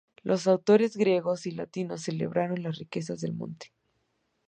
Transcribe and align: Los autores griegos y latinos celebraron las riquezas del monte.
Los 0.23 0.47
autores 0.47 0.97
griegos 0.97 1.45
y 1.45 1.51
latinos 1.51 2.01
celebraron 2.01 2.63
las 2.63 2.79
riquezas 2.79 3.21
del 3.21 3.35
monte. 3.35 3.71